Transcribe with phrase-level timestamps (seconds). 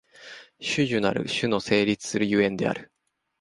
[0.59, 2.91] 種々なる種の成立する所以である。